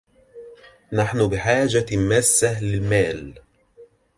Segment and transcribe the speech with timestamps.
[0.93, 3.33] نحن بحاجة ماسة للمال.